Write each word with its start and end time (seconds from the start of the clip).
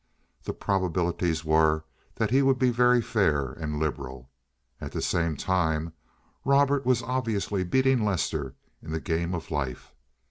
The 0.45 0.53
probabilities 0.53 1.45
were 1.45 1.83
that 2.15 2.31
he 2.31 2.41
would 2.41 2.57
be 2.57 2.71
very 2.71 3.03
fair 3.03 3.51
and 3.51 3.77
liberal. 3.77 4.31
At 4.81 4.93
the 4.93 4.99
same 5.03 5.37
time, 5.37 5.93
Robert 6.43 6.87
was 6.87 7.03
obviously 7.03 7.63
beating 7.63 8.03
Lester 8.03 8.55
in 8.81 8.89
the 8.93 8.99
game 8.99 9.35
of 9.35 9.51
life. 9.51 9.93